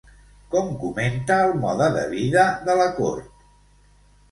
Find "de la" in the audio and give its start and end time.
2.71-2.91